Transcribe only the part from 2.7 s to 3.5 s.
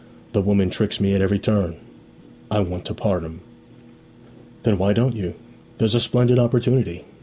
to part 'em.'